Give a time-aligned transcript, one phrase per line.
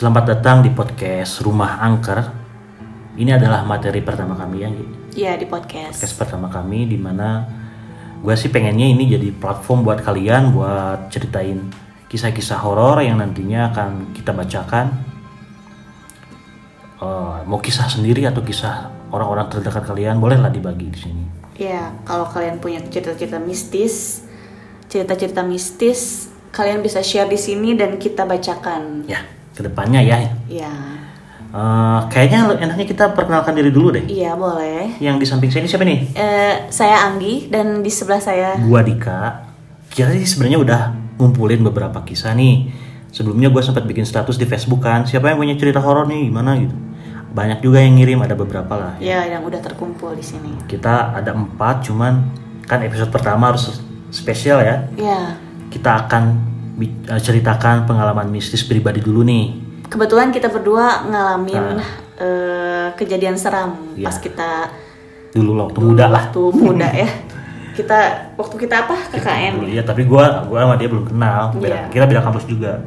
[0.00, 2.24] Selamat datang di podcast Rumah Angker.
[3.20, 4.72] Ini adalah materi pertama kami ya.
[5.12, 6.00] Iya di podcast.
[6.00, 7.44] podcast pertama kami di mana
[8.24, 11.68] gue sih pengennya ini jadi platform buat kalian buat ceritain
[12.08, 14.88] kisah-kisah horor yang nantinya akan kita bacakan.
[16.96, 21.24] Eh, mau kisah sendiri atau kisah orang-orang terdekat kalian bolehlah dibagi di sini.
[21.60, 24.24] Iya kalau kalian punya cerita-cerita mistis,
[24.88, 29.04] cerita-cerita mistis, kalian bisa share di sini dan kita bacakan.
[29.04, 30.16] Ya, ke depannya ya.
[30.48, 30.72] Iya.
[31.50, 34.06] Eh, kayaknya enaknya kita perkenalkan diri dulu deh.
[34.06, 34.96] Iya boleh.
[35.02, 35.98] Yang di samping saya ini siapa nih?
[36.14, 38.54] Eh, saya Anggi dan di sebelah saya.
[38.62, 39.50] Gua Dika.
[39.90, 40.80] Kita sih sebenarnya udah
[41.18, 42.70] ngumpulin beberapa kisah nih.
[43.10, 46.54] Sebelumnya gue sempat bikin status di Facebook kan, siapa yang punya cerita horor nih, gimana
[46.62, 46.78] gitu.
[47.34, 48.94] Banyak juga yang ngirim, ada beberapa lah.
[49.02, 50.54] Ya yang udah terkumpul di sini.
[50.70, 52.30] Kita ada empat, cuman
[52.70, 53.82] kan episode pertama harus
[54.14, 54.86] spesial ya.
[54.94, 55.34] Ya
[55.74, 56.49] Kita akan
[57.18, 59.58] ceritakan pengalaman mistis pribadi dulu nih.
[59.84, 61.82] kebetulan kita berdua ngalamin
[62.16, 64.06] eh, kejadian seram Iya.
[64.06, 64.50] pas kita
[65.30, 66.22] Dulu waktu muda lah.
[66.26, 67.06] waktu muda ya.
[67.70, 67.98] Kita
[68.34, 69.52] waktu kita apa KKN.
[69.56, 71.54] Dulu, Iya, tapi gua gua sama dia belum kenal.
[71.54, 71.88] Beda- Iya.
[71.88, 72.82] Kita beda kampus juga.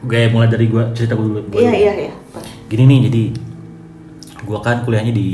[0.00, 1.40] Gue mulai dari gua cerita gua dulu.
[1.52, 1.74] Iya dulu.
[1.76, 2.12] iya iya.
[2.66, 3.22] Gini nih, jadi
[4.42, 5.30] gua kan kuliahnya di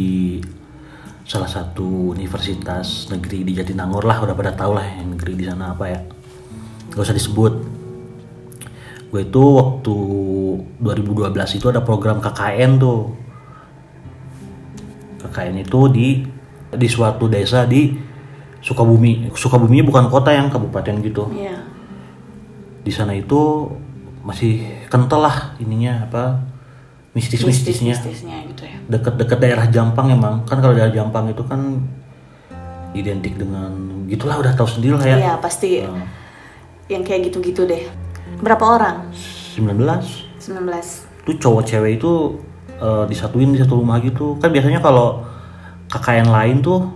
[1.22, 5.70] salah satu universitas negeri di Jatinangor lah, udah pada tahu lah yang negeri di sana
[5.70, 6.00] apa ya.
[6.92, 7.52] Gak usah disebut.
[9.08, 9.96] Gue itu waktu
[10.78, 13.12] 2012 itu ada program KKN tuh.
[15.20, 16.08] KKN itu di
[16.70, 17.92] di suatu desa di
[18.58, 19.28] Sukabumi.
[19.32, 21.58] Sukabuminya bukan kota yang kabupaten gitu Iya.
[22.78, 23.70] di sana itu
[24.22, 26.42] masih kental lah ininya apa
[27.12, 28.78] mistis-mistisnya Mistis-mistisnya gitu ya.
[28.88, 31.78] deket-deket daerah Jampang emang kan kalau daerah Jampang itu kan
[32.90, 33.70] identik dengan
[34.06, 36.06] gitulah udah tahu sendiri lah ya Iya pasti Nah,
[36.90, 37.86] yang kayak gitu-gitu deh.
[38.42, 38.96] Berapa orang?
[39.12, 41.28] 19 19.
[41.28, 42.40] tuh cowok cewek itu
[42.80, 45.22] eh, disatuin di satu rumah gitu kan biasanya kalau
[45.92, 46.88] KKN lain tuh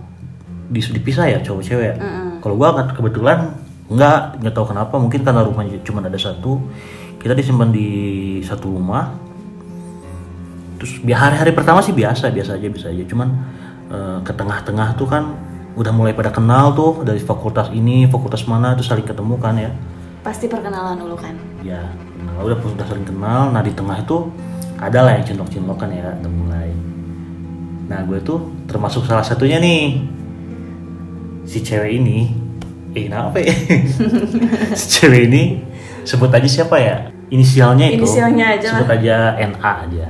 [0.67, 1.95] dipisah ya cowok cewek ya.
[2.43, 3.55] kalau gua kebetulan
[3.87, 6.59] nggak nggak tahu kenapa mungkin karena rumahnya cuma ada satu
[7.23, 7.87] kita disimpan di
[8.43, 9.15] satu rumah
[10.75, 13.27] terus biar hari-hari pertama sih biasa biasa aja biasa aja cuman
[13.87, 15.23] eh, ke tengah-tengah tuh kan
[15.77, 19.71] udah mulai pada kenal tuh dari fakultas ini fakultas mana tuh saling ketemu kan ya.
[20.25, 21.37] Pasti perkenalan dulu kan.
[21.61, 22.37] ya kenal.
[22.41, 23.53] Udah udah saling kenal.
[23.53, 24.33] Nah di tengah itu
[24.81, 26.69] ada lah yang cinlok-cinlokan ya udah mulai.
[27.87, 30.01] Nah gue tuh termasuk salah satunya nih.
[31.45, 32.33] Si cewek ini
[32.97, 33.53] eh kenapa ya?
[34.79, 35.61] Si cewek ini
[36.01, 37.13] sebut aja siapa ya?
[37.29, 38.01] Inisialnya itu.
[38.01, 40.07] Inisialnya aja sebut aja NA aja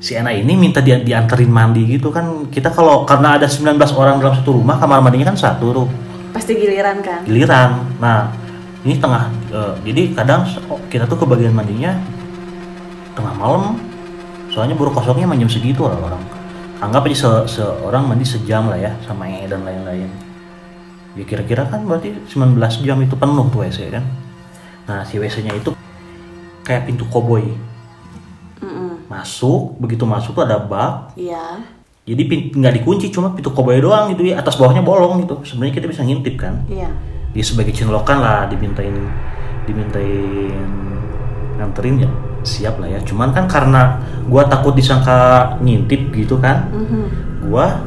[0.00, 4.16] si NA ini minta dia dianterin mandi gitu kan kita kalau karena ada 19 orang
[4.16, 5.88] dalam satu rumah kamar mandinya kan satu tuh
[6.30, 7.26] Pasti giliran kan.
[7.26, 7.70] giliran.
[7.98, 8.30] Nah,
[8.86, 11.90] ini tengah eh, jadi kadang se- kita tuh ke bagian mandinya
[13.18, 13.76] tengah malam.
[14.50, 16.22] Soalnya buru kosongnya jam segitu lah orang.
[16.80, 20.06] Anggap aja se seorang mandi sejam lah ya sama E dan lain-lain.
[21.18, 24.06] Ya kira-kira kan berarti 19 jam itu penuh tuh WC kan.
[24.86, 25.74] Nah, si WC-nya itu
[26.62, 27.52] kayak pintu koboi.
[29.10, 31.58] Masuk, begitu masuk tuh ada bak, Iya.
[32.06, 32.22] jadi
[32.54, 36.02] nggak dikunci cuma pintu koboi doang gitu ya atas bawahnya bolong gitu sebenarnya kita bisa
[36.02, 36.88] ngintip kan Iya.
[37.30, 38.94] dia sebagai cinlokan lah dimintain
[39.64, 40.66] dimintain
[41.54, 42.10] nganterin ya
[42.40, 45.18] siap lah ya cuman kan karena gua takut disangka
[45.60, 47.04] ngintip gitu kan Mhm.
[47.46, 47.84] gua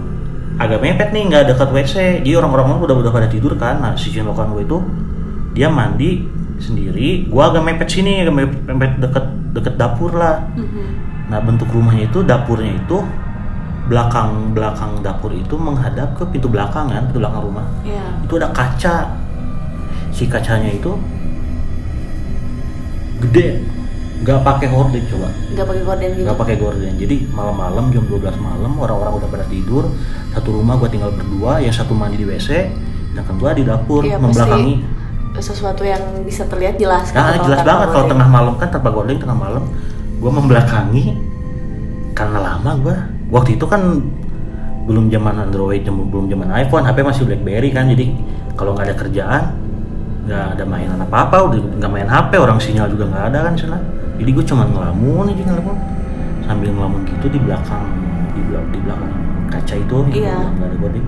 [0.55, 4.07] agak mepet nih nggak dekat WC jadi orang-orang udah udah pada tidur kan nah si
[4.07, 4.77] cinlokan gue itu
[5.51, 6.21] dia mandi
[6.57, 11.11] sendiri gua agak mepet sini agak mepet, mepet deket deket dapur lah Mhm.
[11.27, 12.99] Nah bentuk rumahnya itu dapurnya itu
[13.83, 17.65] belakang belakang dapur itu menghadap ke pintu belakang kan pintu belakang rumah.
[17.83, 18.03] Iya.
[18.23, 18.97] itu ada kaca.
[20.13, 20.93] Si kacanya itu
[23.19, 23.63] gede.
[24.23, 25.27] Nggak pakai horden coba.
[25.51, 26.23] Nggak pakai gorden gitu.
[26.23, 29.83] nggak pakai gorden jadi malam-malam jam 12 malam orang-orang udah pada tidur.
[30.31, 32.49] Satu rumah gua tinggal berdua yang satu mandi di WC
[33.13, 34.81] sedangkan gua di dapur Iya, membelakangi.
[35.33, 37.87] pasti sesuatu yang bisa terlihat jelas nah kalau jelas banget.
[37.89, 39.63] Kalau tengah malam kan tanpa gorden tengah malam
[40.23, 41.03] gua membelakangi
[42.15, 42.95] karena lama gua.
[43.27, 43.99] Waktu itu kan
[44.87, 47.91] belum zaman Android belum zaman iPhone HP masih BlackBerry kan.
[47.91, 48.15] Jadi
[48.55, 49.43] kalau nggak ada kerjaan
[50.23, 53.53] nggak ada mainan apa apa udah nggak main HP orang sinyal juga nggak ada kan
[53.59, 53.75] sana
[54.15, 55.75] jadi gue cuma ngelamun aja ngelamun
[56.47, 57.83] sambil ngelamun gitu di belakang
[58.31, 59.11] di belakang di belakang
[59.51, 60.37] kaca itu yang Iya.
[60.47, 61.03] nggak ada gorden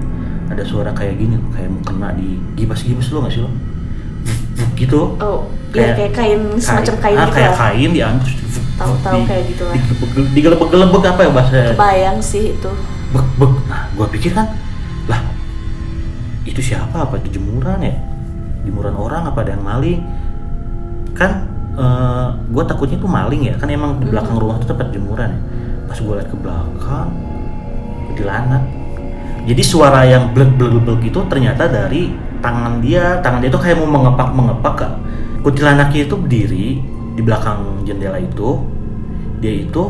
[0.51, 3.49] ada suara kayak gini kayak mau kena di gibas-gibas lo nggak sih lo
[4.75, 5.15] gitu.
[5.19, 7.59] Oh, iya kayak kain semacam kain ah, gitu kayak lah.
[7.59, 8.33] kain diantus
[8.75, 9.75] Tahu-tahu kayak gitu lah.
[10.35, 11.59] digelebek-gelebek apa ya bahasa?
[11.71, 12.71] Kebayang sih itu.
[13.15, 13.53] bek bek.
[13.71, 14.51] Nah gua pikir kan
[15.07, 15.21] lah
[16.43, 17.07] itu siapa?
[17.07, 17.95] Apa itu jemuran ya?
[18.67, 20.03] Jemuran orang apa ada yang maling?
[21.15, 21.47] Kan
[21.79, 23.55] uh, gue takutnya tuh maling ya.
[23.55, 25.39] Kan emang di belakang rumah tuh tempat jemuran ya.
[25.87, 27.09] Pas gue liat ke belakang
[28.15, 28.63] kuntilanak
[29.45, 32.09] jadi suara yang blek blek blek gitu ternyata dari
[32.41, 34.93] tangan dia tangan dia tuh kayak mau mengepak mengepak kak.
[35.45, 36.67] Kuntilanaknya itu berdiri
[37.15, 38.63] di belakang jendela itu.
[39.39, 39.83] Dia itu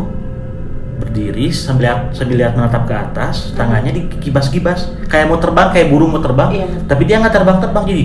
[0.95, 4.92] berdiri sambil lihat sambil lihat menatap ke atas tangannya dikibas-kibas.
[5.12, 6.68] Kayak mau terbang kayak burung mau terbang Iya.
[6.88, 8.03] tapi dia nggak terbang-terbang jadi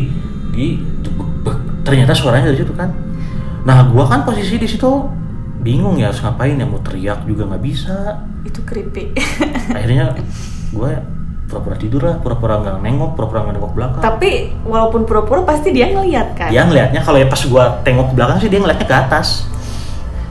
[0.51, 0.67] di
[1.87, 2.91] ternyata suaranya dari situ kan.
[3.67, 4.91] Nah gua kan posisi di situ
[5.61, 8.25] bingung ya harus ngapain ya mau teriak juga nggak bisa.
[8.43, 9.13] Itu creepy.
[9.77, 10.17] Akhirnya
[10.71, 10.93] gue
[11.51, 14.03] pura-pura tidur lah pura-pura nggak nengok pura-pura nggak nengok belakang.
[14.07, 14.31] Tapi
[14.63, 16.55] walaupun pura-pura pasti dia ngeliat kan?
[16.55, 19.51] Dia ngelihatnya kalau ya pas gua tengok ke belakang sih dia ngeliatnya ke atas.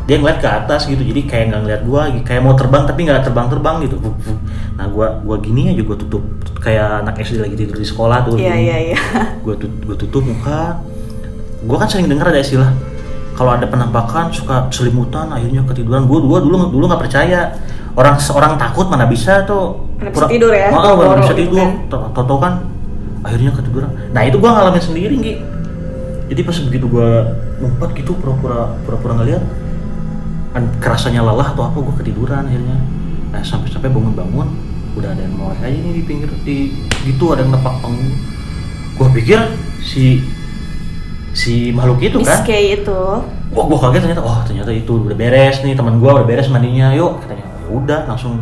[0.07, 3.21] Dia ngeliat ke atas gitu jadi kayak nggak ngeliat gua kayak mau terbang tapi nggak
[3.27, 3.99] terbang terbang gitu
[4.79, 6.23] nah gua gua gini aja gua tutup.
[6.63, 8.99] Kayak anak SD lagi tidur di sekolah tuh iya iya iya.
[9.43, 10.79] Gua tut gua tutup muka.
[11.67, 12.71] Gua kan sering dengar ada istilah
[13.35, 16.07] kalau ada penampakan suka selimutan akhirnya ketiduran.
[16.07, 17.51] Gua gua dulu dulu nggak percaya
[17.97, 21.41] orang seorang takut mana bisa tuh Mana bisa tidur ya, oh, mana boro-boro bisa gitu
[21.51, 21.57] tidur.
[21.59, 21.69] kan.
[22.15, 22.53] Toto kan?
[23.19, 25.35] Akhirnya ketiduran nah itu gua ngalamin sendiri Gi.
[26.29, 27.09] Jadi pas begitu gua
[27.59, 29.43] ngumpet gitu pura-pura pura-pura ngeliat
[30.49, 32.77] kan kerasanya lelah atau apa gua ketiduran akhirnya.
[33.29, 34.47] Nah sampai-sampai bangun-bangun
[34.97, 36.73] udah ada yang mau aja nih di pinggir di
[37.05, 38.13] gitu ada yang nepak panggung.
[38.95, 39.39] Gua pikir
[39.83, 40.23] si
[41.35, 42.99] si makhluk itu Miss kan K itu.
[43.51, 46.93] Wah gua kaget ternyata oh ternyata itu udah beres nih teman gua udah beres mandinya
[46.95, 47.43] yuk katanya.
[47.43, 48.41] ya udah langsung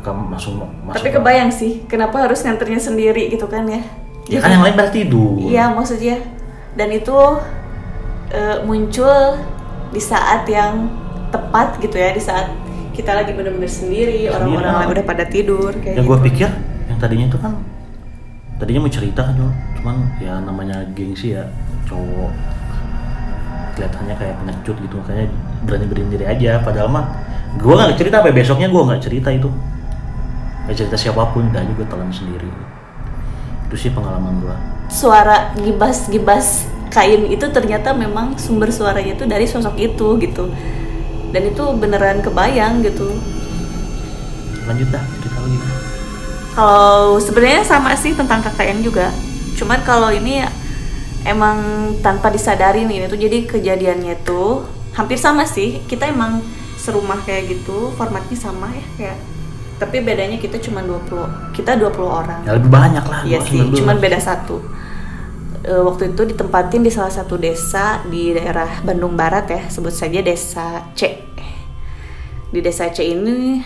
[0.00, 3.82] kamu langsung masuk tapi kebayang sih kenapa harus nganternya sendiri gitu kan ya?
[4.28, 5.40] Ya kan yang lain pada tidur.
[5.40, 6.20] Iya maksudnya.
[6.76, 7.16] Dan itu
[8.28, 9.40] eh, muncul
[9.88, 10.92] di saat yang
[11.32, 12.52] tepat gitu ya di saat
[12.92, 14.90] kita lagi bener-bener sendiri orang-orang ah.
[14.90, 16.12] udah pada tidur kayak yang gitu.
[16.12, 16.50] gue pikir
[16.88, 17.52] yang tadinya itu kan
[18.58, 21.48] tadinya mau cerita kan cuma- cuman ya namanya gengsi ya
[21.88, 22.32] cowok.
[23.78, 25.26] Kelihatannya kayak pengecut gitu makanya
[25.64, 26.52] berani berani diri aja.
[26.60, 27.06] Padahal mah
[27.56, 29.48] gue nggak cerita sampai besoknya gue nggak cerita itu.
[30.68, 32.50] Nggak cerita siapa pun udah aja gue telan sendiri.
[33.68, 34.56] Itu sih pengalaman gue
[34.88, 40.48] suara gibas-gibas kain itu ternyata memang sumber suaranya itu dari sosok itu gitu.
[41.28, 43.12] Dan itu beneran kebayang gitu.
[44.64, 45.58] Lanjut dah cerita lagi.
[46.56, 49.12] Kalau sebenarnya sama sih tentang KKN juga.
[49.60, 50.40] Cuman kalau ini
[51.28, 54.64] emang tanpa disadari nih itu jadi kejadiannya tuh
[54.96, 55.84] hampir sama sih.
[55.84, 56.40] Kita emang
[56.88, 59.18] serumah kayak gitu, formatnya sama ya kayak
[59.78, 62.40] tapi bedanya kita cuma 20 kita 20 orang.
[62.42, 63.78] ya lebih banyak lah Iya sih, 19.
[63.78, 64.58] cuman beda satu.
[65.62, 70.18] E, waktu itu ditempatin di salah satu desa di daerah Bandung Barat ya, sebut saja
[70.18, 71.22] desa C.
[72.50, 73.62] Di desa C ini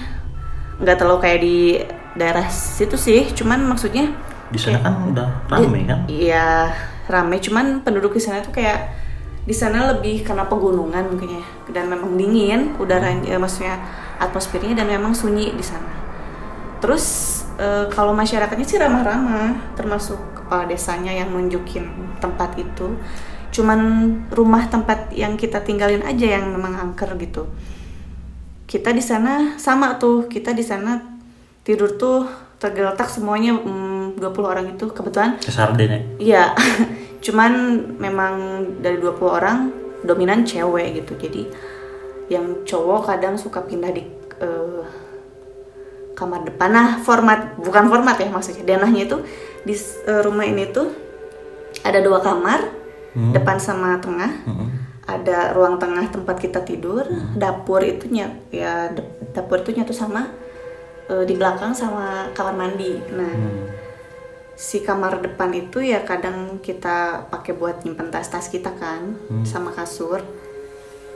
[0.85, 1.81] nggak terlalu kayak di
[2.13, 4.13] daerah situ sih, cuman maksudnya
[4.53, 6.77] di sana kan udah rame kan Iya,
[7.09, 7.41] rame.
[7.41, 9.01] Cuman penduduk di sana tuh kayak
[9.43, 11.45] di sana lebih karena pegunungan mungkin ya,
[11.75, 13.79] dan memang dingin udaranya, maksudnya
[14.23, 15.91] atmosfernya dan memang sunyi di sana.
[16.79, 17.05] Terus
[17.59, 21.91] eh, kalau masyarakatnya sih ramah-ramah, termasuk kepala desanya yang nunjukin
[22.23, 22.95] tempat itu.
[23.53, 23.81] Cuman
[24.33, 27.51] rumah tempat yang kita tinggalin aja yang memang angker gitu.
[28.65, 30.97] Kita di sana sama tuh, kita di sana
[31.63, 32.27] tidur tuh
[32.63, 36.45] tergeletak semuanya mm, 20 orang itu kebetulan Sarden ya Iya,
[37.23, 37.53] cuman
[37.97, 38.35] memang
[38.83, 39.59] dari 20 orang
[40.03, 41.15] dominan cewek gitu.
[41.17, 41.43] Jadi
[42.27, 44.03] yang cowok kadang suka pindah di
[44.39, 44.83] eh,
[46.13, 46.71] kamar depan.
[46.71, 48.67] Nah, format bukan format ya maksudnya.
[48.67, 49.17] Denahnya itu
[49.63, 49.75] di
[50.05, 50.91] eh, rumah ini tuh
[51.83, 53.29] ada dua kamar, Hmm.
[53.31, 54.33] depan sama tengah.
[54.43, 54.69] Mm-mm.
[55.05, 60.33] Ada ruang tengah tempat kita tidur, dapur itu nyat ya dap- dapur itu nyatu sama
[61.07, 62.97] eh, di belakang sama kamar mandi.
[63.13, 63.63] Nah, Hmm.
[64.53, 69.45] Si kamar depan itu ya kadang kita pakai buat nyimpen tas-tas kita kan Hmm.
[69.45, 70.21] sama kasur.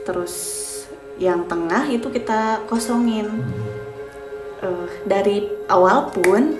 [0.03, 0.35] Terus
[1.17, 3.27] yang tengah itu kita kosongin.
[4.57, 6.57] Eh, dari awal pun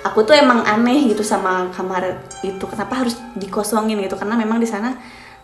[0.00, 4.16] aku tuh emang aneh gitu sama kamar itu kenapa harus dikosongin gitu?
[4.16, 4.96] Karena memang di sana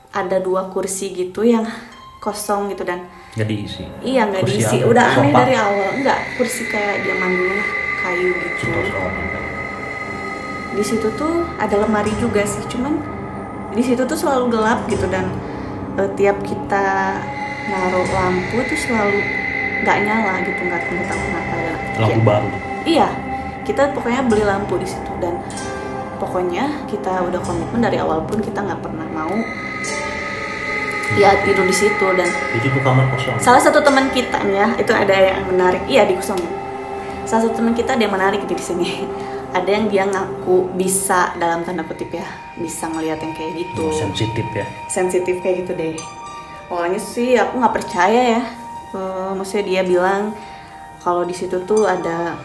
[0.08, 1.64] ada dua kursi gitu yang
[2.18, 3.84] kosong gitu dan nggak diisi.
[4.00, 4.84] Iya nggak diisi.
[4.84, 5.88] udah aneh dari awal.
[6.00, 7.56] Enggak kursi kayak zaman dulu
[8.02, 8.66] kayu gitu
[10.72, 12.96] di situ tuh ada lemari juga sih cuman
[13.72, 15.28] di situ tuh selalu gelap gitu dan
[16.00, 17.16] eh, tiap kita
[17.68, 19.20] naruh lampu tuh selalu
[19.82, 21.74] nggak nyala gitu nggak nggak tahu kenapa ya.
[21.98, 22.48] lampu Ya, baru.
[22.82, 23.08] Iya
[23.62, 25.38] kita pokoknya beli lampu di situ dan
[26.18, 29.34] pokoknya kita udah komitmen dari awal pun kita nggak pernah mau
[31.12, 32.24] ya tidur di situ dan
[32.56, 33.36] jadi itu kamar kosong.
[33.36, 35.82] salah satu teman kita nih ya itu ada yang menarik.
[35.84, 36.40] Iya di kosong.
[37.28, 39.04] Salah satu teman kita ada yang menarik di sini
[39.52, 42.24] ada yang dia ngaku bisa dalam tanda kutip ya
[42.56, 43.84] bisa ngelihat yang kayak gitu.
[43.92, 44.66] Sensitif ya?
[44.88, 45.96] Sensitif kayak gitu deh.
[46.72, 48.42] Awalnya sih aku nggak percaya ya.
[48.92, 50.32] Uh, maksudnya dia bilang
[51.00, 52.36] kalau di situ tuh ada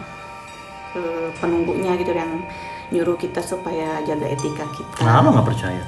[0.95, 2.43] uh, penunggunya gitu yang
[2.91, 4.95] nyuruh kita supaya jaga etika kita.
[4.99, 5.83] Kenapa nggak percaya?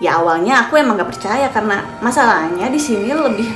[0.00, 3.48] Ya awalnya aku emang nggak percaya karena masalahnya di sini lebih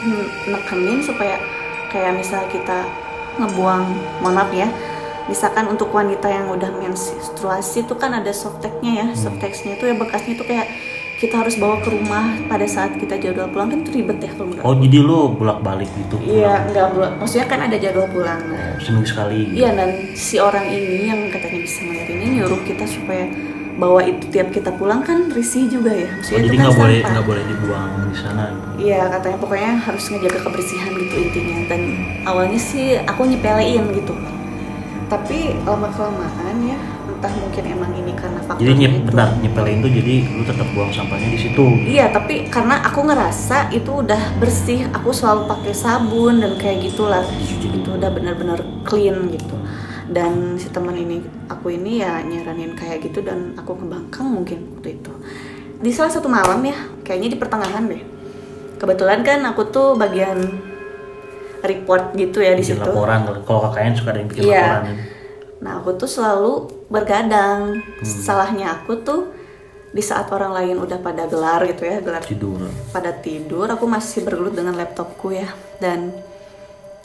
[0.49, 1.41] nekenin supaya
[1.89, 2.85] kayak misal kita
[3.41, 3.85] ngebuang
[4.21, 4.69] mohon maaf ya
[5.25, 9.17] misalkan untuk wanita yang udah menstruasi itu kan ada softteknya ya hmm.
[9.17, 10.69] softeknya itu ya bekasnya itu kayak
[11.15, 14.51] kita harus bawa ke rumah pada saat kita jadwal pulang kan itu ribet ya kalau
[14.51, 16.19] menurut Oh jadi lo bolak balik gitu?
[16.21, 18.43] Iya nggak bolak, maksudnya kan ada jadwal pulang.
[18.51, 19.49] Oh, seminggu sekali.
[19.49, 19.63] Gitu.
[19.63, 23.31] Iya dan si orang ini yang katanya bisa melihat ini nyuruh kita supaya
[23.75, 26.11] bawa itu tiap kita pulang kan risih juga ya.
[26.13, 28.45] Maksudnya oh, itu jadi kan nggak boleh nggak boleh dibuang di sana.
[28.75, 31.81] Iya katanya pokoknya harus ngejaga kebersihan gitu intinya dan
[32.27, 34.13] awalnya sih aku nyepelein gitu
[35.15, 39.07] tapi lama kelamaan ya entah mungkin emang ini karena faktor jadi nyep, itu.
[39.07, 41.65] benar nyepelin itu jadi lu tetap buang sampahnya di situ.
[41.87, 47.23] Iya tapi karena aku ngerasa itu udah bersih aku selalu pakai sabun dan kayak gitulah.
[47.63, 49.55] Itu udah benar-benar clean gitu.
[50.11, 54.99] Dan si teman ini aku ini ya nyaranin kayak gitu dan aku kebangkang mungkin waktu
[54.99, 55.13] itu.
[55.79, 58.03] Di salah satu malam ya kayaknya di pertengahan deh.
[58.83, 60.74] Kebetulan kan aku tuh bagian
[61.65, 62.81] report gitu ya di situ.
[62.81, 64.61] laporan kalau KKN suka ada yang bikin yeah.
[64.61, 64.97] laporan.
[65.65, 66.53] Nah aku tuh selalu
[66.93, 67.81] bergadang.
[67.81, 68.05] Hmm.
[68.05, 69.21] Salahnya aku tuh
[69.95, 72.61] di saat orang lain udah pada gelar gitu ya gelar tidur.
[72.93, 75.49] Pada tidur aku masih bergelut dengan laptopku ya
[75.81, 76.13] dan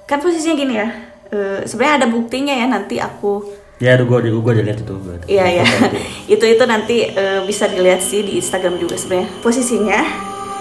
[0.05, 0.89] kan posisinya gini ya.
[1.29, 4.91] Uh, Sebenarnya ada buktinya ya nanti aku Ya, gue gue gue udah lihat itu.
[5.31, 5.65] Iya ya,
[6.35, 9.31] itu itu nanti uh, bisa dilihat sih di Instagram juga sebenarnya.
[9.39, 10.03] Posisinya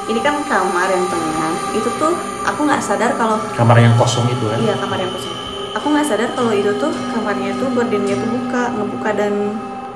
[0.07, 2.13] ini kan kamar yang tengah itu tuh
[2.47, 4.59] aku nggak sadar kalau kamar yang kosong itu kan?
[4.61, 5.35] Iya kamar yang kosong.
[5.77, 9.33] Aku nggak sadar kalau itu tuh kamarnya tuh gordinnya tuh buka ngebuka dan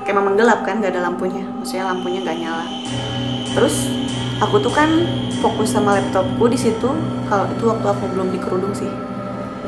[0.05, 1.43] kayak memang gelap kan nggak ada lampunya.
[1.59, 2.67] Maksudnya lampunya nggak nyala.
[3.57, 3.89] Terus
[4.39, 4.91] aku tuh kan
[5.41, 6.91] fokus sama laptopku di situ.
[7.27, 8.91] Kalau itu waktu aku belum dikerudung sih.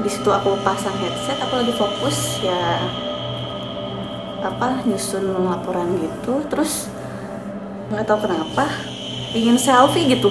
[0.05, 2.85] Di situ aku pasang headset aku lagi fokus ya
[4.45, 6.45] apa nyusun laporan gitu.
[6.53, 6.93] Terus
[7.89, 8.94] nggak tahu kenapa
[9.35, 10.31] ingin selfie gitu.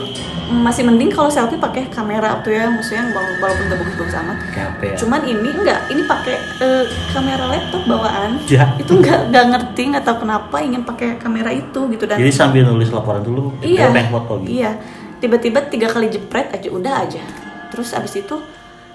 [0.50, 4.38] Masih mending kalau selfie pakai kamera tuh ya maksudnya walaupun gak bagus-bagus amat.
[4.84, 4.96] Ya?
[5.00, 8.40] cuman ini enggak ini pakai uh, kamera laptop bawaan.
[8.48, 8.72] Ya.
[8.80, 12.64] itu enggak nggak ngerti nggak tahu kenapa ingin pakai kamera itu gitu dan jadi sambil
[12.68, 13.92] nulis laporan dulu iya.
[14.08, 14.64] foto gitu?
[14.64, 14.72] Iya.
[15.20, 17.24] Tiba-tiba tiga kali jepret aja udah aja.
[17.72, 18.36] Terus abis itu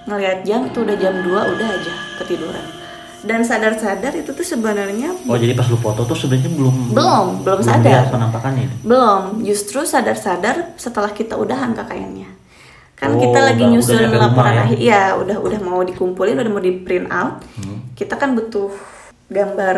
[0.05, 2.78] ngelihat jam itu udah jam 2 udah aja ketiduran
[3.23, 7.59] dan sadar-sadar itu tuh sebenarnya oh jadi pas lu foto tuh sebenarnya belum belum belum
[7.59, 8.07] sadar.
[8.07, 12.29] penampakannya belum justru sadar-sadar setelah kita udahan KKN-nya
[12.99, 14.61] kan oh, kita lagi udah, nyusun udah laporan ya?
[14.63, 17.43] akhir ya udah udah mau dikumpulin udah mau di print out.
[17.59, 17.91] Hmm.
[17.95, 18.71] kita kan butuh
[19.29, 19.77] gambar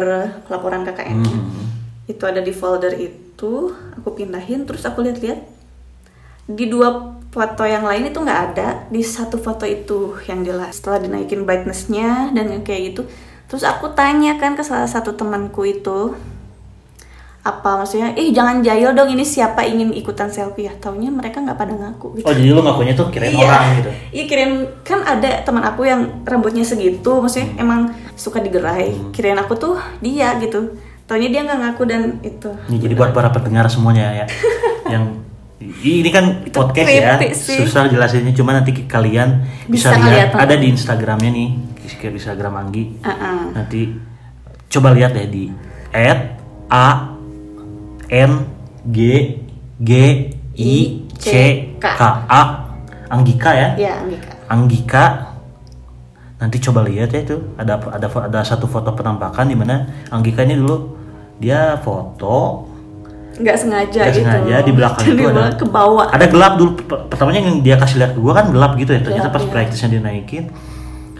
[0.49, 2.09] laporan KKN-nya hmm.
[2.09, 5.41] itu ada di folder itu aku pindahin terus aku lihat-lihat.
[6.51, 10.77] Di dua foto yang lain itu nggak ada di satu foto itu yang jelas.
[10.77, 13.01] Setelah dinaikin brightnessnya dan kayak gitu
[13.51, 16.15] terus aku tanya kan ke salah satu temanku itu
[17.41, 20.69] apa maksudnya ih jangan jahil dong ini siapa ingin ikutan selfie?
[20.69, 22.25] Ya taunya mereka nggak pada ngaku gitu.
[22.29, 23.91] oh jadi lu ngakunya tuh kirain iya, orang gitu?
[24.13, 24.53] Iya kirain
[24.85, 27.63] kan ada teman aku yang rambutnya segitu maksudnya hmm.
[27.65, 27.79] emang
[28.13, 28.93] suka digerai.
[28.93, 29.09] Hmm.
[29.09, 29.73] kirain aku tuh
[30.05, 30.77] dia gitu.
[31.09, 32.49] Taunya dia nggak ngaku dan itu.
[32.69, 34.25] Ini jadi buat para pendengar semuanya ya
[34.93, 35.17] yang
[35.81, 37.57] ini kan itu podcast ya sih.
[37.65, 40.33] susah jelasinnya cuma nanti kalian bisa, bisa lihat.
[40.33, 41.49] ada di Instagramnya nih
[41.97, 42.83] di Instagram Anggi.
[43.01, 43.39] Uh -uh.
[43.55, 43.91] nanti
[44.71, 45.51] coba lihat ya di
[45.91, 46.39] at
[46.71, 46.87] a
[48.07, 48.31] n
[48.87, 48.97] g
[49.79, 49.91] g
[50.55, 50.73] i
[51.19, 51.27] c
[51.79, 52.01] k.
[52.27, 52.43] A.
[53.11, 53.69] Anggika ya?
[53.75, 54.31] Ya Anggika.
[54.47, 55.05] Anggika.
[56.39, 57.37] Nanti coba lihat ya itu.
[57.59, 60.97] Ada ada ada satu foto penampakan di mana Anggika ini dulu
[61.41, 62.69] dia foto
[63.31, 64.27] nggak sengaja nggak gitu.
[64.27, 66.71] sengaja di belakang itu ada ke bawah ada gelap dulu.
[67.07, 69.01] Pertamanya yang dia kasih lihat ke gue kan gelap gitu ya.
[69.03, 69.49] Ternyata pas ya.
[69.49, 70.51] praktisnya dinaikin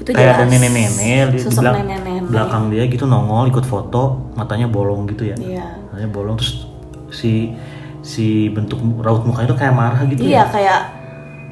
[0.01, 2.29] itu kayak ada nenek-nenek di, di belak nenek -nenek.
[2.33, 5.77] belakang dia gitu nongol ikut foto matanya bolong gitu ya iya.
[5.93, 6.65] matanya bolong terus
[7.13, 7.53] si
[8.01, 10.43] si bentuk raut muka itu kayak marah gitu iya ya.
[10.49, 10.79] kayak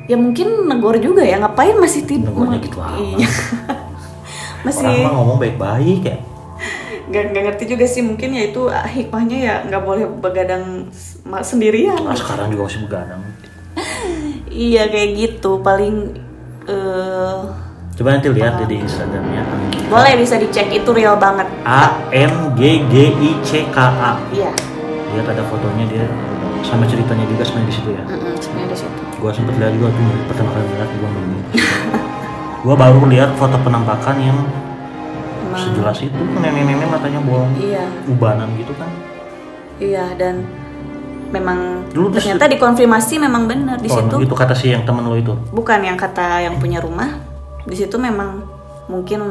[0.09, 3.29] ya mungkin negor juga ya ngapain masih tidur negornya gitu iya.
[4.65, 6.17] masih orang ngomong baik-baik ya
[7.09, 10.89] nggak nggak ngerti juga sih mungkin ya itu ah, hikmahnya ya nggak boleh begadang
[11.41, 13.21] sendirian nah, sekarang juga masih begadang
[14.69, 16.17] iya kayak gitu paling
[16.69, 17.68] uh,
[17.99, 19.43] coba nanti lihat di instagramnya.
[19.91, 20.71] Boleh bisa dicek.
[20.71, 21.51] Itu real banget.
[21.67, 24.15] A m g g i c k a.
[24.31, 24.55] Iya.
[25.11, 26.07] Lihat ada fotonya dia.
[26.63, 28.03] Sama ceritanya juga sebenarnya di situ ya.
[28.07, 29.01] Mm -mm, sebenarnya di situ.
[29.19, 31.39] Gua sempet lihat juga tuh pertama kali lihat gua nunggu
[32.59, 34.39] gua baru lihat foto penampakan yang
[35.55, 37.83] sejelas itu nenek-nenek matanya bolong iya.
[38.07, 38.91] Ubanan gitu kan.
[39.79, 40.43] Iya dan
[41.31, 44.15] memang Dulu ternyata dikonfirmasi memang benar di oh situ.
[44.23, 45.35] gitu kata si yang temen lo itu?
[45.51, 47.28] Bukan yang kata yang punya rumah
[47.63, 48.43] di situ memang
[48.85, 49.21] mungkin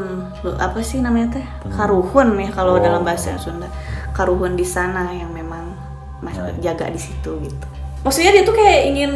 [0.55, 2.81] apa sih namanya teh karuhun ya kalau Oh.
[2.81, 3.67] dalam bahasa Sunda
[4.11, 5.75] karuhun di sana yang memang
[6.19, 6.55] mas- Nah.
[6.59, 7.67] jaga di situ gitu
[8.01, 9.13] maksudnya dia tuh kayak ingin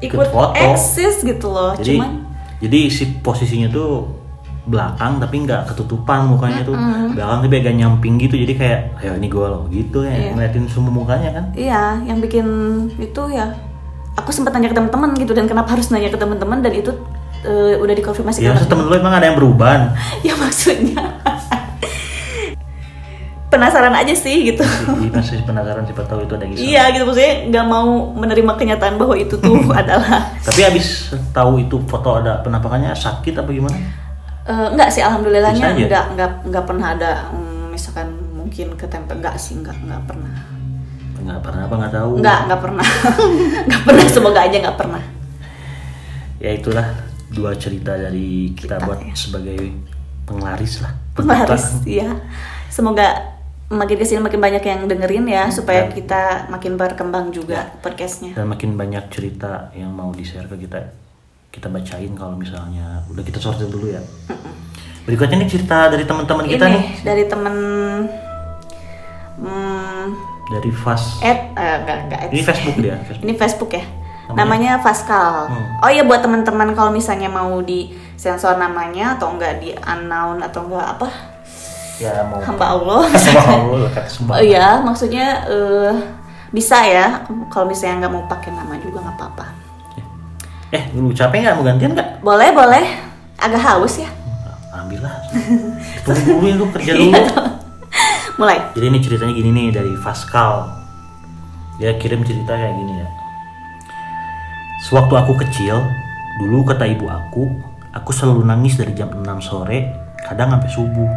[0.00, 0.56] ikut foto.
[0.56, 2.10] eksis gitu loh jadi cuman
[2.58, 4.08] jadi si posisinya tuh
[4.62, 6.78] belakang tapi nggak ketutupan mukanya tuh
[7.10, 10.30] belakang tapi agak nyamping gitu jadi kayak ayo ini gue loh gitu ya Iya.
[10.32, 12.46] ngeliatin semua mukanya kan iya yang bikin
[12.96, 13.50] itu ya
[14.14, 16.94] aku sempat tanya ke teman-teman gitu dan kenapa harus nanya ke teman-teman dan itu
[17.42, 19.94] eh, udah dikonfirmasi ya temen lo emang ada yang berubah
[20.26, 21.22] ya maksudnya.
[23.52, 24.64] Penasaran aja sih gitu.
[24.64, 28.96] Jadi masih penasaran siapa tahu itu ada kisah iya gitu maksudnya nggak mau menerima kenyataan
[28.96, 33.76] bahwa itu tuh adalah tapi abis tahu itu foto ada penampakannya sakit apa gimana?
[34.48, 39.60] Eh, enggak sih alhamdulillahnya enggak enggak enggak pernah ada mm, misalkan mungkin ketempel enggak sih
[39.60, 40.32] enggak enggak pernah.
[41.22, 42.10] Nggak pernah apa nggak tahu?
[42.18, 42.86] Enggak enggak pernah.
[43.68, 45.02] Enggak pernah semoga aja enggak pernah.
[46.42, 49.14] Ya itulah dua cerita dari kita, Kita, buat ya.
[49.16, 49.58] sebagai
[50.28, 50.92] penglaris lah.
[51.16, 52.20] Penglaris iya.
[52.68, 53.32] Semoga
[53.72, 56.22] makin ke sini makin banyak yang dengerin ya supaya Dan- kita
[56.52, 58.36] makin berkembang juga podcastnya.
[58.36, 60.92] Dan makin banyak cerita yang mau di share ke kita
[61.52, 64.00] kita bacain kalau misalnya udah kita sortir dulu ya.
[65.04, 66.84] Berikutnya nih cerita dari teman-teman kita ini nih.
[67.04, 67.54] dari temen
[69.36, 70.04] hmm,
[70.48, 73.24] dari Fast Ed, eh, enggak enggak ini Facebook dia Facebook.
[73.28, 73.84] Ini Facebook ya.
[74.32, 74.42] Namanya?
[74.42, 75.32] Namanya Pascal.
[75.48, 75.64] Hmm.
[75.80, 80.64] Oh iya buat teman-teman kalau misalnya mau di sensor namanya atau enggak di unknown atau
[80.64, 81.08] enggak apa
[81.98, 83.00] ya mau hamba Allah.
[83.22, 85.92] Sama Allah kata sembah oh iya, maksudnya eh,
[86.50, 89.46] bisa ya kalau misalnya nggak mau pakai nama juga nggak apa-apa.
[90.70, 92.84] eh lu capek nggak mau gantian nggak Boleh boleh.
[93.36, 94.10] Agak haus ya.
[94.72, 95.14] ambil lah
[96.00, 97.44] tunggu dulu ya lu kerja Iya, dulu
[98.40, 98.58] Mulai.
[98.72, 100.64] Jadi ini ceritanya gini nih dari Pascal.
[101.76, 103.08] Dia kirim cerita kayak gini ya.
[104.82, 105.78] Sewaktu aku kecil,
[106.42, 107.46] dulu kata ibu aku,
[107.94, 109.94] aku selalu nangis dari jam 6 sore,
[110.26, 111.10] kadang sampai subuh.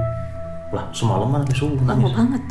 [0.69, 2.13] Lah, semalaman sampai subuh Lama nangis.
[2.13, 2.41] banget.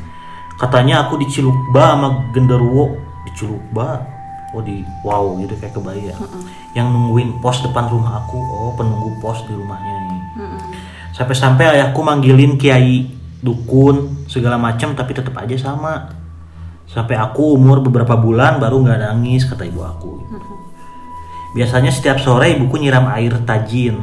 [0.54, 2.94] Katanya aku di Cilukba sama genderuwo
[3.26, 4.06] di Cilukba.
[4.54, 6.14] Oh di wow gitu kayak kebaya.
[6.78, 8.38] Yang nungguin pos depan rumah aku.
[8.38, 10.20] Oh penunggu pos di rumahnya nih.
[11.10, 13.10] Sampai-sampai ayahku manggilin kiai
[13.42, 16.06] dukun segala macam tapi tetap aja sama.
[16.86, 20.22] Sampai aku umur beberapa bulan baru nggak nangis kata ibu aku.
[21.54, 23.94] Biasanya setiap sore ibuku nyiram air tajin.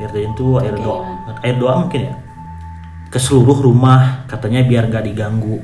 [0.00, 1.04] Air tajin itu air doa,
[1.44, 2.14] air doa mungkin ya.
[3.08, 5.60] Ke seluruh rumah katanya biar nggak diganggu.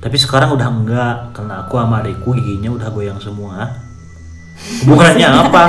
[0.00, 3.68] Tapi sekarang udah enggak karena aku sama adikku giginya udah goyang semua.
[4.82, 5.64] Hubungannya apa?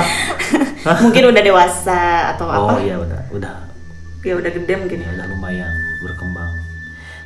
[1.04, 2.00] Mungkin udah dewasa
[2.34, 2.82] atau Oh apa?
[2.82, 3.54] iya udah udah
[4.22, 5.06] Ya udah gede mungkin ya.
[5.06, 5.72] ya udah lumayan.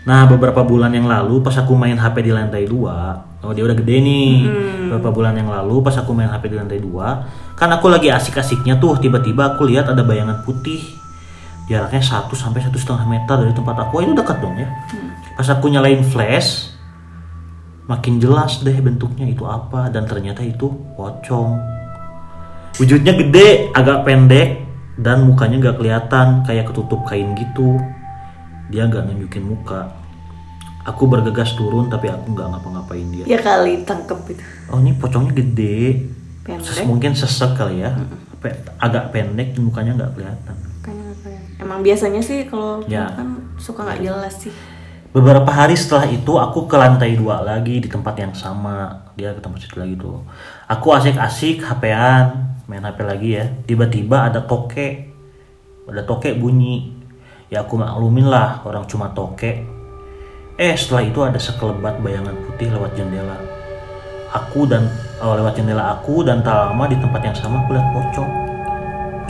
[0.06, 3.74] Nah beberapa bulan yang lalu pas aku main HP di lantai dua, oh dia udah
[3.74, 4.34] gede nih.
[4.86, 7.26] Beberapa bulan yang lalu pas aku main HP di lantai dua,
[7.58, 10.78] kan aku lagi asik-asiknya tuh tiba-tiba aku lihat ada bayangan putih
[11.66, 14.70] jaraknya 1 sampai satu setengah meter dari tempat aku itu dekat dong ya.
[15.34, 16.70] Pas aku nyalain flash,
[17.90, 21.58] makin jelas deh bentuknya itu apa dan ternyata itu pocong.
[22.78, 24.62] Wujudnya gede, agak pendek,
[24.94, 27.82] dan mukanya nggak kelihatan, kayak ketutup kain gitu.
[28.66, 29.92] Dia nggak nunjukin muka.
[30.84, 33.24] Aku bergegas turun, tapi aku nggak ngapa-ngapain dia.
[33.26, 34.42] Ya kali tangkep itu.
[34.70, 36.06] Oh ini pocongnya gede,
[36.40, 36.62] Pendek.
[36.62, 37.90] Ses- mungkin sesek kali ya,
[38.38, 40.54] Pe- agak pendek, mukanya nggak kelihatan.
[40.78, 41.58] Kayaknya nggak kelihatan.
[41.58, 43.10] Emang biasanya sih kalau Ya.
[43.10, 44.54] kan suka nggak jelas sih.
[45.10, 49.10] Beberapa hari setelah itu aku ke lantai dua lagi di tempat yang sama.
[49.16, 50.22] Dia ke tempat situ lagi tuh.
[50.68, 52.24] Aku asik-asik HP-an,
[52.66, 53.48] main HP lagi ya.
[53.64, 55.08] Tiba-tiba ada tokek.
[55.88, 56.95] Ada tokek bunyi.
[57.46, 59.62] Ya aku maklumin lah orang cuma tokek.
[60.58, 63.38] Eh setelah itu ada sekelebat bayangan putih lewat jendela.
[64.34, 64.90] Aku dan
[65.22, 68.30] oh, lewat jendela aku dan tak lama di tempat yang sama aku lihat pocong.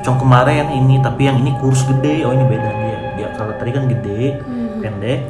[0.00, 2.24] Pocong kemarin ini tapi yang ini kurus gede.
[2.24, 2.98] Oh ini beda dia.
[3.20, 4.40] Dia kalau tadi kan gede,
[4.80, 5.20] pendek.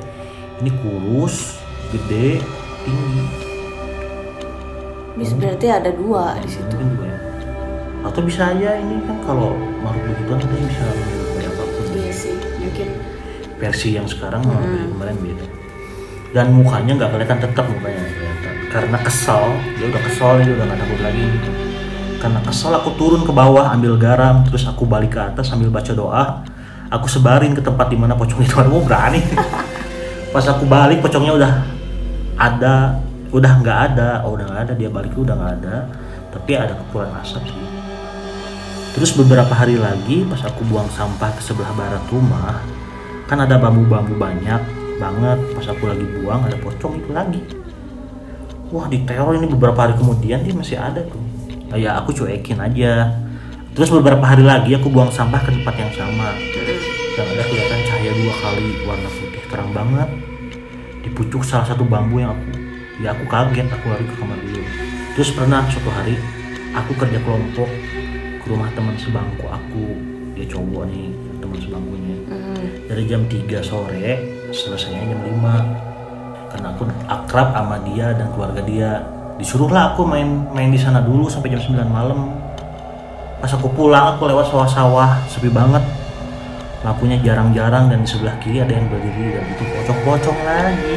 [0.62, 1.61] Ini kurus,
[1.92, 2.40] gede,
[2.87, 3.25] tinggi.
[5.16, 6.77] Bisa berarti ada dua di situ.
[6.77, 7.18] Mungkin juga ya.
[8.07, 11.85] Atau bisa aja ini kan kalau makhluk begituan katanya bisa menyerupai apa pun.
[11.96, 12.35] Iya sih,
[12.66, 12.88] mungkin.
[13.57, 15.46] Versi yang sekarang sama versi kemarin beda.
[16.35, 18.55] Dan mukanya nggak kelihatan tetap mukanya kelihatan.
[18.68, 19.44] Karena kesal,
[19.81, 21.26] dia udah kesal dia udah nggak takut lagi.
[22.20, 25.92] Karena kesal aku turun ke bawah ambil garam, terus aku balik ke atas sambil baca
[25.96, 26.24] doa.
[26.92, 28.68] Aku sebarin ke tempat di mana pocong itu ada.
[28.68, 29.22] Oh berani.
[30.35, 31.52] Pas aku balik pocongnya udah
[32.37, 33.00] ada,
[33.33, 34.11] udah nggak ada.
[34.29, 34.72] Oh udah nggak ada.
[34.76, 35.76] Dia balik udah nggak ada.
[36.37, 37.76] Tapi ada kepulan asap sih.
[38.97, 42.65] Terus beberapa hari lagi pas aku buang sampah ke sebelah barat rumah,
[43.29, 44.57] kan ada bambu-bambu banyak
[44.97, 45.39] banget.
[45.53, 47.45] Pas aku lagi buang ada pocong itu lagi.
[48.73, 51.21] Wah di teror ini beberapa hari kemudian dia masih ada tuh.
[51.77, 53.13] Ya aku cuekin aja.
[53.77, 56.33] Terus beberapa hari lagi aku buang sampah ke tempat yang sama.
[57.21, 60.09] Dan ada kelihatan cahaya dua kali warna putih terang banget.
[61.05, 62.49] Di pucuk salah satu bambu yang aku
[63.05, 64.65] ya aku kaget aku lari ke kamar dulu.
[65.21, 66.17] Terus pernah suatu hari
[66.73, 67.69] aku kerja kelompok.
[67.69, 67.96] ke
[68.47, 69.87] rumah teman sebangku aku.
[70.39, 71.07] Dia cowok nih
[71.43, 72.17] teman sebangkunya.
[72.87, 74.09] Dari jam 3 sore
[74.55, 78.91] selesainya jam 5 karena aku akrab sama dia dan keluarga dia.
[79.37, 82.31] Disuruhlah aku main main di sana dulu sampai jam 9 malam.
[83.43, 85.83] Pas aku pulang aku lewat sawah-sawah sepi banget.
[86.87, 90.97] Lampunya jarang-jarang dan di sebelah kiri ada yang berdiri dan itu pocong-pocong lagi.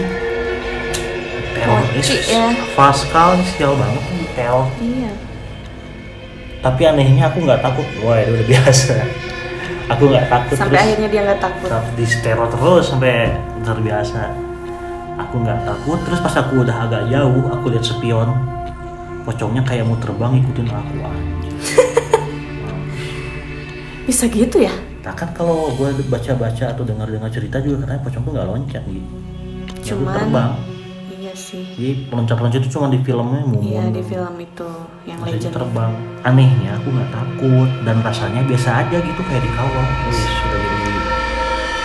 [1.58, 2.08] Teroris.
[2.30, 2.54] Ya.
[2.78, 5.09] Pascal sial banget nih teror iya
[6.60, 7.88] tapi anehnya aku nggak takut.
[8.04, 8.94] Wah itu udah biasa.
[9.90, 11.70] Aku nggak takut sampai terus akhirnya dia nggak takut.
[11.98, 13.34] di teror terus sampai
[13.66, 14.22] terbiasa
[15.18, 16.00] aku nggak takut.
[16.06, 18.30] Terus pas aku udah agak jauh aku lihat spion.
[19.24, 20.96] Pocongnya kayak mau terbang ikutin aku.
[24.08, 24.74] Bisa gitu ya?
[25.00, 29.10] Nah kan kalau gue baca-baca atau dengar-dengar cerita juga katanya pocong tuh nggak loncat gitu
[29.90, 30.52] Cuman- terbang
[31.40, 31.64] sih.
[31.74, 34.68] Jadi loncat-loncat itu cuma di filmnya mumun iya di film itu
[35.08, 35.54] yang Masanya legend.
[35.56, 35.92] terbang.
[36.22, 37.70] Anehnya aku nggak takut.
[37.88, 39.88] Dan rasanya biasa aja gitu kayak di kawah.
[40.06, 40.92] Wih, sudah jadi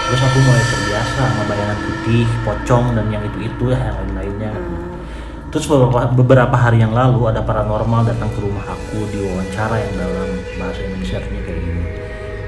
[0.05, 4.13] terus aku mulai terbiasa sama bayangan putih pocong dan yang itu itu ya yang lain
[4.15, 5.01] lainnya Hmm,
[5.49, 9.95] terus beberapa, beberapa hari yang lalu ada paranormal datang ke rumah aku di wawancara yang
[9.97, 10.29] dalam
[10.61, 11.83] bahasa Indonesia kayak gini.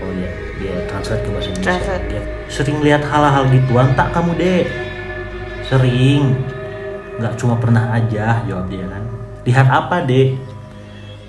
[0.05, 1.64] Oh iya dia translate ke bahasa Indonesia.
[1.64, 2.05] Translate.
[2.12, 3.88] dia sering lihat hal-hal gituan.
[3.97, 4.66] Tak kamu dek.
[5.64, 6.23] Sering
[7.17, 9.03] nggak cuma pernah aja jawab dia kan.
[9.47, 10.37] Lihat apa dek?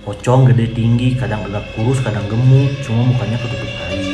[0.07, 4.07] Pocong gede tinggi kadang agak kurus kadang gemuk cuma mukanya ketutup kain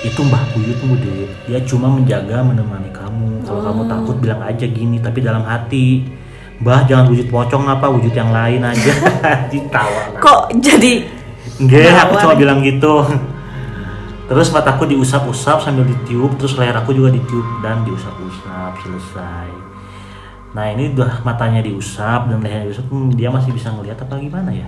[0.00, 1.28] itu mbah buyutmu dek.
[1.44, 3.44] Dia cuma menjaga menemani kamu.
[3.44, 6.08] Kalau kamu takut bilang aja gini tapi dalam hati
[6.60, 8.92] mbah jangan wujud pocong apa wujud yang lain aja.
[9.52, 11.20] Ditawa kok jadi
[11.60, 13.04] Enggak, aku cuma bilang gitu.
[14.30, 19.69] Terus mataku diusap-usap sambil ditiup, terus leher aku juga ditiup dan diusap-usap selesai.
[20.50, 24.50] Nah ini udah matanya diusap dan lehernya diusap, hmm, dia masih bisa ngelihat apa gimana
[24.50, 24.66] ya?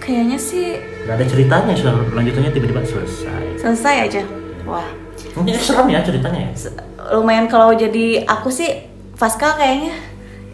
[0.00, 0.76] kayaknya sih
[1.08, 1.72] Gak ada ceritanya,
[2.12, 3.56] lanjutannya tiba-tiba selesai.
[3.56, 4.22] selesai aja
[4.64, 4.84] wah
[5.34, 6.52] Ini serem ya ceritanya ya?
[7.16, 8.68] lumayan kalau jadi aku sih
[9.16, 9.96] Pascal kayaknya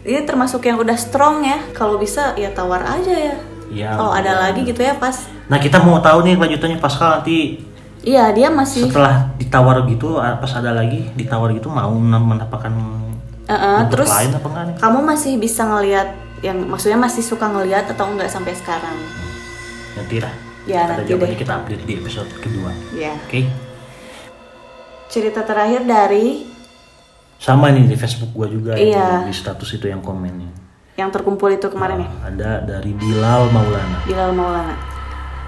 [0.07, 3.35] ini termasuk yang udah strong ya kalau bisa ya tawar aja ya
[3.67, 3.91] Iya.
[3.95, 7.59] kalau ada lagi gitu ya pas Nah kita mau tahu nih lanjutannya Pascal nanti
[8.03, 12.71] iya dia masih setelah ditawar gitu, pas ada lagi ditawar gitu mau mendapatkan
[13.53, 14.75] Bentuk terus lain apa enggak nih?
[14.79, 16.07] kamu masih bisa ngelihat
[16.39, 18.97] yang maksudnya masih suka ngelihat atau enggak sampai sekarang
[19.91, 20.33] Nanti lah.
[20.63, 21.35] Ya, Ada nanti deh.
[21.35, 22.71] kita update di episode kedua.
[22.93, 23.49] ya Oke.
[25.07, 26.47] cerita terakhir dari
[27.35, 29.25] Sama nih di Facebook gua juga Iya.
[29.25, 30.47] yang di status itu yang komennya.
[30.93, 34.05] yang terkumpul itu kemarin ya Nah, Ada dari Bilal Maulana.
[34.05, 34.75] Bilal Maulana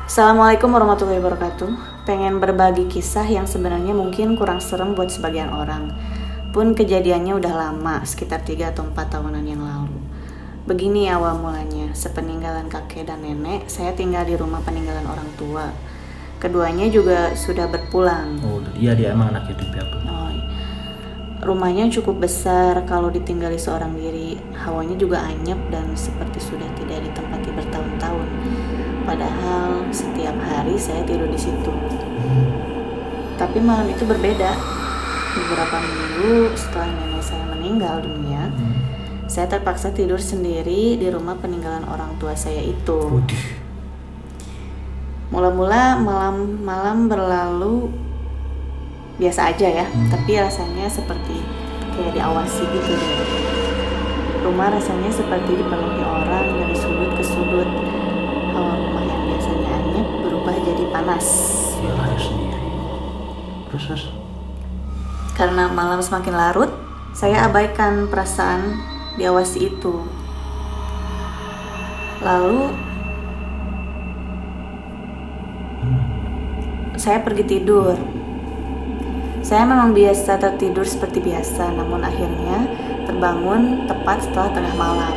[0.04, 1.70] Assalamualaikum warahmatullahi wabarakatuh
[2.04, 5.94] Pengen berbagi kisah yang sebenarnya mungkin kurang serem buat sebagian orang
[6.54, 9.98] Pun kejadiannya udah lama, sekitar 3 atau 4 tahunan yang lalu
[10.70, 15.74] Begini awal mulanya, sepeninggalan kakek dan nenek Saya tinggal di rumah peninggalan orang tua
[16.38, 19.98] Keduanya juga sudah berpulang Oh, iya dia emang anak yatim piatu.
[20.06, 20.24] Oh,
[21.44, 24.40] Rumahnya cukup besar kalau ditinggali seorang diri.
[24.56, 28.28] Hawanya juga anyep dan seperti sudah tidak ditempati bertahun-tahun.
[29.04, 31.72] Padahal setiap hari saya tidur di situ.
[33.36, 34.83] Tapi malam itu berbeda.
[35.34, 38.78] Beberapa minggu setelah nenek saya meninggal dunia, Hmm.
[39.26, 43.18] saya terpaksa tidur sendiri di rumah peninggalan orang tua saya itu.
[45.34, 47.90] Mula-mula malam-malam berlalu
[49.18, 50.14] biasa aja ya, Hmm.
[50.14, 51.42] tapi rasanya seperti
[51.98, 53.14] kayak diawasi gitu deh.
[54.46, 57.70] Rumah rasanya seperti dipenuhi orang dari sudut ke sudut.
[58.54, 61.26] Hawa rumah yang biasanya anyep berubah jadi panas.
[61.82, 62.62] Lari sendiri.
[63.74, 64.23] Terus terus.
[65.44, 66.72] Karena malam semakin larut,
[67.12, 68.80] saya abaikan perasaan
[69.20, 70.08] diawasi itu.
[72.24, 72.72] Lalu
[76.96, 78.00] saya pergi tidur.
[79.44, 82.64] Saya memang biasa tertidur seperti biasa, namun akhirnya
[83.04, 85.12] terbangun tepat setelah tengah malam.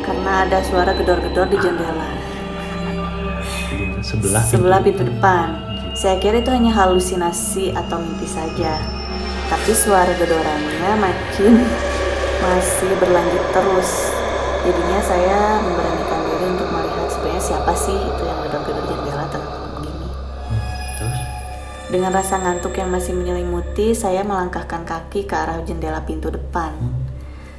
[0.00, 2.08] Karena ada suara gedor-gedor di jendela
[4.00, 4.40] Sebelah.
[4.40, 5.04] sebelah pintu.
[5.04, 5.71] pintu depan.
[5.92, 8.80] Saya kira itu hanya halusinasi atau mimpi saja.
[9.52, 11.60] Tapi suara gedorannya makin
[12.44, 14.08] masih berlanjut terus.
[14.64, 19.70] Jadinya saya memberanikan diri untuk melihat sebenarnya siapa sih itu yang gedor-gedor jendela tengah malam
[19.76, 20.08] begini.
[20.08, 20.60] Hmm,
[20.96, 21.20] Terus.
[21.92, 26.72] Dengan rasa ngantuk yang masih menyelimuti, saya melangkahkan kaki ke arah jendela pintu depan.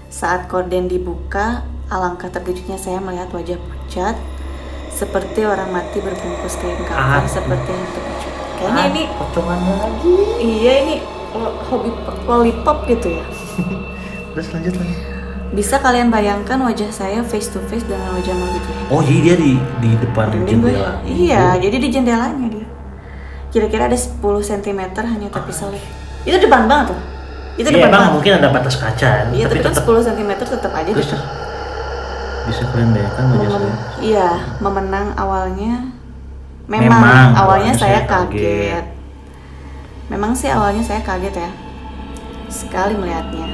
[0.09, 1.61] Saat korden dibuka,
[1.93, 4.17] alangkah terkejutnya saya melihat wajah pucat
[4.93, 7.25] seperti orang mati berbungkus kain kafan Ah.
[7.25, 8.03] seperti pucat.
[8.55, 10.15] Kayaknya Ah, ini pocongannya lagi.
[10.39, 10.95] iya ini
[11.63, 11.89] hobi
[12.23, 13.25] lollipop gitu ya.
[14.31, 14.95] Terus lanjut lagi.
[15.51, 18.71] Bisa kalian bayangkan wajah saya face to face dengan wajah makhluk itu?
[18.87, 20.71] Oh jadi dia di di depan Merinding gue.
[20.71, 20.91] jendela.
[21.03, 22.67] Iya, jadi di jendelanya dia.
[23.49, 25.83] Kira-kira ada 10 cm hanya terpisah oleh.
[26.23, 27.01] Itu depan banget loh.
[27.53, 28.13] Itu Iya depan emang banget.
[28.15, 31.17] mungkin ada batas kaca, Iya, tapi, kan tetap 10 cm tetap aja terus gitu.
[32.43, 33.75] Bisa kalian bayangkan wajah Memen- saya.
[33.99, 35.73] iya, memenang awalnya
[36.65, 38.41] memang, Memang, awalnya awalnya saya saya kaget.
[38.41, 38.85] kaget.
[40.05, 41.51] Memang sih awalnya saya kaget ya.
[42.47, 43.47] Sekali melihatnya.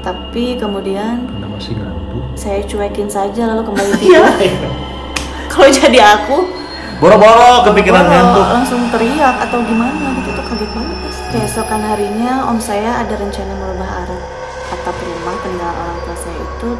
[0.00, 2.24] Tapi kemudian Karena masih ngantuk.
[2.34, 4.22] saya cuekin saja lalu kembali Iya.
[4.36, 4.72] tidur.
[5.46, 6.38] Kalau jadi aku,
[6.98, 8.46] Boro-boro kepikiran Oh, ngantuk.
[8.48, 14.06] langsung teriak atau gimana gitu tuh kaget banget keesokan harinya om saya ada rencana merubah
[14.06, 14.22] arah
[14.68, 16.70] atap rumah peninggalan orang tua saya itu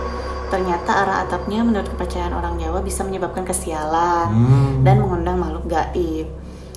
[0.52, 4.84] ternyata arah atapnya menurut kepercayaan orang Jawa bisa menyebabkan kesialan Hmm.
[4.84, 6.28] dan mengundang makhluk gaib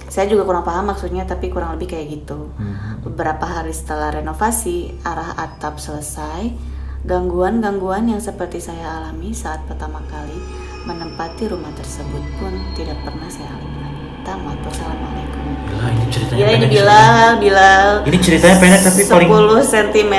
[0.08, 3.04] saya juga kurang paham maksudnya tapi kurang lebih kayak gitu Hmm.
[3.04, 6.56] beberapa hari setelah renovasi arah atap selesai
[7.04, 10.40] gangguan-gangguan yang seperti saya alami saat pertama kali
[10.88, 14.06] menempati rumah tersebut pun tidak pernah saya alami lagi.
[14.26, 14.58] Tamat.
[14.66, 15.44] Wassalamualaikum.
[15.70, 17.88] Gila, ini ceritanya Ya ini pendek Bilal, Bilal.
[18.10, 20.14] Ini ceritanya pendek tapi 10 paling cm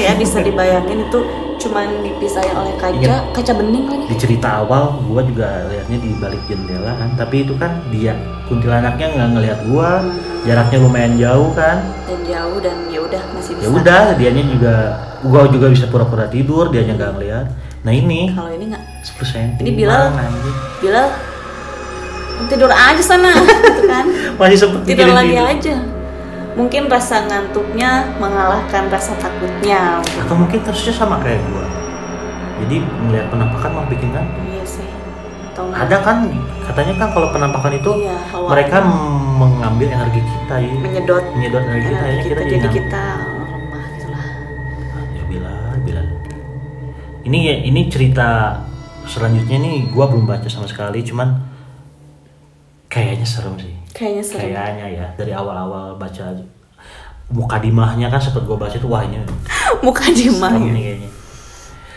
[0.00, 1.18] ya bisa dibayangin itu
[1.60, 3.22] cuman dipisahin oleh kaca, Ingat.
[3.30, 4.04] kaca bening lagi.
[4.06, 9.06] di cerita awal gua juga liatnya di balik jendela kan tapi itu kan dia kuntilanaknya
[9.10, 10.00] nggak ngelihat gua
[10.42, 13.64] jaraknya lumayan jauh kan Dan jauh dan ya udah masih bisa.
[13.64, 14.74] ya udah dianya juga
[15.20, 17.46] gua juga bisa pura-pura tidur dianya nggak ngelihat
[17.80, 20.04] nah ini Kalau ini nggak 10 cm Ini Bilal.
[20.80, 21.08] Bilal
[22.42, 24.04] tidur aja sana gitu kan.
[24.40, 25.44] masih sempet tidur lagi tidur.
[25.46, 25.74] aja
[26.58, 30.02] mungkin rasa ngantuknya mengalahkan rasa takutnya.
[30.22, 31.66] Atau mungkin kasusnya sama kayak gua.
[32.60, 32.76] Jadi
[33.08, 34.26] melihat penampakan mau bikin kan?
[34.44, 34.88] Iya sih.
[35.52, 36.28] Atau ada kan?
[36.66, 38.76] Katanya kan kalau penampakan itu Iya, mereka
[39.40, 41.24] mengambil energi kita ya menyedot.
[41.34, 42.76] Menyedot energi kita, energi akhirnya kita, kita jadi ngantuk.
[42.76, 43.04] kita
[43.50, 44.26] lemah gitu lah
[45.16, 46.02] Ya bila, bila.
[47.24, 48.28] Ini ya, ini cerita
[49.08, 51.40] selanjutnya nih gua belum baca sama sekali, cuman
[52.92, 53.79] kayaknya serem sih.
[54.00, 56.24] Kayaknya serem Kayaknya ya dari awal-awal baca
[57.28, 59.20] mukadimahnya kan sempat gua baca tuh wah ini
[59.84, 61.10] muka jemah serem nih kayaknya.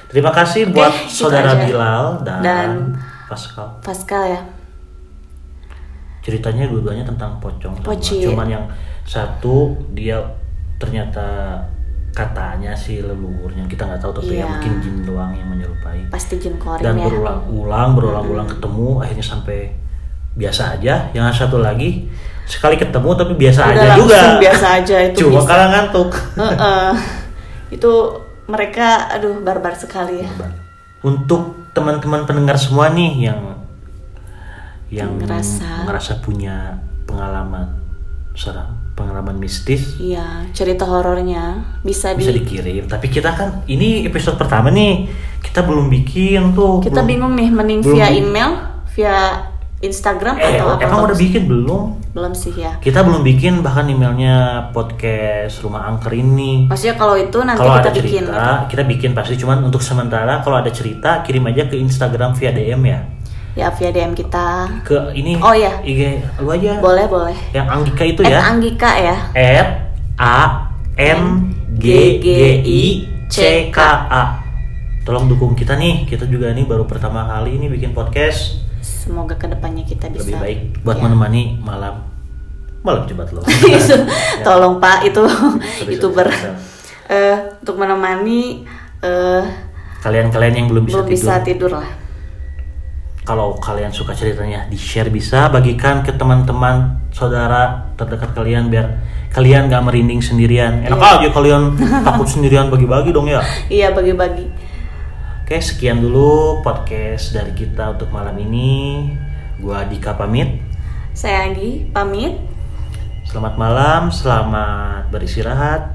[0.05, 1.63] Terima kasih Oke, buat gitu saudara aja.
[1.63, 2.93] Bilal dan, Dan-
[3.25, 3.65] Pascal.
[3.81, 4.41] Pascal ya
[6.19, 7.75] Ceritanya dua-duanya tentang pocong.
[7.81, 8.23] Poci.
[8.23, 8.63] Cuman yang
[9.03, 10.15] satu dia
[10.77, 11.57] ternyata
[12.13, 14.47] katanya sih leluhurnya kita nggak tahu tapi ya Iya.
[14.47, 15.97] mungkin jin doang yang menyerupai.
[16.07, 19.73] pasti jin korin dan ya berulang-ulang berulang-ulang ketemu akhirnya sampai
[20.33, 22.09] biasa aja yang satu lagi
[22.43, 24.21] sekali ketemu tapi biasa Udah aja juga.
[24.41, 25.47] biasa aja itu cuma bisa.
[25.47, 26.09] karena ngantuk.
[26.35, 26.91] Heeh.
[27.71, 27.91] itu
[28.45, 30.29] mereka aduh barbar sekali ya.
[31.01, 33.41] Untuk teman-teman pendengar semua nih yang
[34.89, 35.87] yang Ngerasa.
[35.87, 37.65] ngerasa punya pengalaman
[38.33, 39.97] seram pengalaman mistis.
[39.97, 42.85] Iya cerita horornya bisa di bisa dikirim.
[42.85, 45.09] Tapi kita kan ini episode pertama nih.
[45.39, 48.49] Kita belum bikin tuh kita belum- bingung nih mending belum via email
[48.91, 49.17] via
[49.83, 53.89] Instagram eh atau apa emang udah bikin belum belum sih ya Kita belum bikin bahkan
[53.89, 56.69] emailnya podcast Rumah Angker ini.
[56.69, 58.69] maksudnya kalau itu nanti Kalau kita ada bikin cerita, gitu.
[58.69, 59.33] kita bikin pasti.
[59.35, 62.99] Cuman untuk sementara kalau ada cerita kirim aja ke Instagram via DM ya.
[63.53, 64.45] ya via DM kita
[64.81, 65.37] Ke ini.
[65.37, 65.81] Oh, iya.
[65.81, 66.77] IG lu aja.
[66.77, 68.39] boleh boleh Yang Anggika itu At ya.
[68.45, 69.69] Anggika ya At
[70.21, 70.39] A
[70.95, 71.21] N
[71.73, 71.85] G
[72.21, 72.27] G
[72.61, 72.81] I
[73.25, 74.23] C K A.
[75.01, 76.05] Tolong dukung kita nih.
[76.05, 78.61] Kita juga nih baru pertama kali ini bikin podcast.
[78.83, 81.01] Semoga ke depannya kita bisa Lebih baik buat ya.
[81.01, 82.03] menemani malam
[82.81, 83.39] malam cepat lo.
[83.47, 83.95] Itu,
[84.43, 86.59] tolong pak itu Sorry, itu sorry, ber sorry.
[87.09, 88.67] eh, untuk menemani
[88.99, 89.43] eh,
[89.97, 91.15] Kalian-kalian yang belum bisa belum tidur.
[91.17, 91.87] bisa tidur lah
[93.23, 98.99] Kalau kalian suka ceritanya di share bisa bagikan ke teman-teman saudara terdekat kalian biar
[99.31, 100.83] kalian gak merinding sendirian.
[100.83, 101.71] Enak aja kalian
[102.05, 103.39] takut sendirian bagi-bagi dong ya.
[103.65, 104.51] iya bagi-bagi
[105.53, 109.05] Oke sekian dulu podcast dari kita untuk malam ini.
[109.61, 110.57] Gua Dika pamit.
[111.13, 112.41] saya Anggi pamit
[113.29, 115.93] Selamat malam, selamat beristirahat.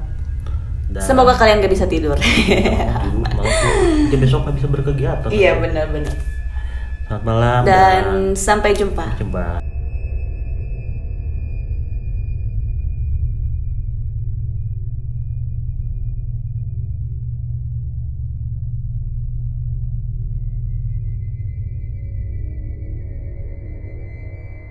[0.87, 2.15] Dan semoga kalian gak bisa tidur.
[4.07, 5.27] Jadi besok nggak bisa berkegiatan.
[5.27, 6.15] iya benar-benar
[7.03, 9.59] Selamat malam dan sampai jumpa jumpa.